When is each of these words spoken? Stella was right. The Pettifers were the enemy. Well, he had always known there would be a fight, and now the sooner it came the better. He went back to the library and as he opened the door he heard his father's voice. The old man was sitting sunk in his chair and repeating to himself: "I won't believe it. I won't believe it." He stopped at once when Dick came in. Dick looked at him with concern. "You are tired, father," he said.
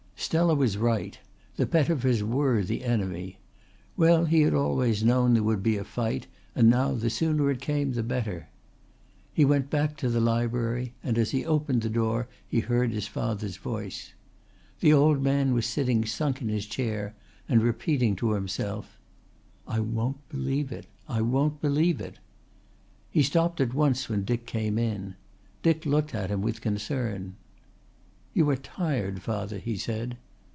Stella 0.31 0.53
was 0.55 0.77
right. 0.77 1.17
The 1.57 1.65
Pettifers 1.65 2.23
were 2.23 2.63
the 2.63 2.85
enemy. 2.85 3.39
Well, 3.97 4.23
he 4.25 4.41
had 4.41 4.53
always 4.53 5.03
known 5.03 5.33
there 5.33 5.41
would 5.43 5.63
be 5.63 5.75
a 5.77 5.83
fight, 5.83 6.27
and 6.55 6.69
now 6.69 6.93
the 6.93 7.09
sooner 7.09 7.49
it 7.51 7.59
came 7.59 7.91
the 7.93 8.03
better. 8.03 8.47
He 9.33 9.43
went 9.43 9.69
back 9.71 9.97
to 9.97 10.09
the 10.09 10.21
library 10.21 10.93
and 11.03 11.17
as 11.17 11.31
he 11.31 11.43
opened 11.43 11.81
the 11.81 11.89
door 11.89 12.29
he 12.47 12.59
heard 12.61 12.91
his 12.91 13.07
father's 13.07 13.57
voice. 13.57 14.13
The 14.79 14.93
old 14.93 15.21
man 15.23 15.53
was 15.55 15.65
sitting 15.65 16.05
sunk 16.05 16.39
in 16.41 16.47
his 16.49 16.67
chair 16.67 17.13
and 17.49 17.61
repeating 17.63 18.15
to 18.17 18.33
himself: 18.33 18.99
"I 19.67 19.79
won't 19.81 20.29
believe 20.29 20.71
it. 20.71 20.85
I 21.09 21.21
won't 21.21 21.59
believe 21.59 21.99
it." 21.99 22.19
He 23.09 23.23
stopped 23.23 23.59
at 23.59 23.73
once 23.73 24.07
when 24.07 24.23
Dick 24.23 24.45
came 24.45 24.77
in. 24.77 25.15
Dick 25.63 25.83
looked 25.85 26.13
at 26.15 26.29
him 26.29 26.41
with 26.43 26.61
concern. 26.61 27.35
"You 28.33 28.49
are 28.49 28.55
tired, 28.55 29.21
father," 29.21 29.57
he 29.57 29.75
said. 29.75 30.15